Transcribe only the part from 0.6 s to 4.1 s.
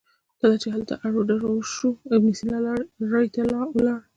چې هلته اړو دوړ شو ابن سینا ري ته ولاړ.